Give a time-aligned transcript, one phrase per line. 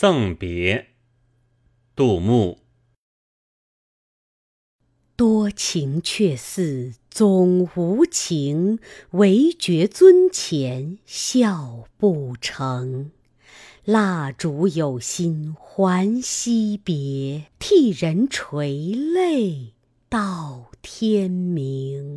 [0.00, 0.86] 赠别
[1.94, 2.60] 杜牧。
[5.14, 8.78] 多情却似总无情
[9.10, 13.10] 唯觉樽前笑不成。
[13.84, 19.74] 蜡烛有心还惜别替人垂泪
[20.08, 22.09] 到天明。